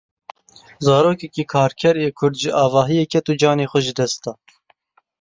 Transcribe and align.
Zarokekî 0.85 1.43
karker 1.53 1.95
ê 2.07 2.09
Kurd 2.17 2.35
ji 2.41 2.51
avahiyê 2.63 3.05
ket 3.11 3.25
û 3.31 3.33
canê 3.41 3.65
xwe 3.71 3.79
ji 3.85 3.93
dest 3.99 4.19
da. 4.23 4.33